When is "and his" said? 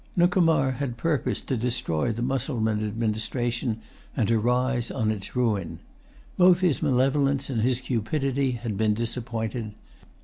7.51-7.81